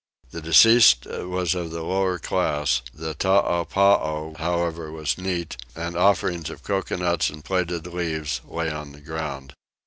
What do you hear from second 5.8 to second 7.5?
offerings of coconuts and